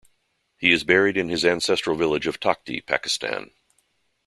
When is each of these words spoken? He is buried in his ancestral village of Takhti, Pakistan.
He 0.57 0.71
is 0.71 0.83
buried 0.83 1.15
in 1.15 1.29
his 1.29 1.45
ancestral 1.45 1.95
village 1.95 2.25
of 2.25 2.39
Takhti, 2.39 2.83
Pakistan. 2.83 3.51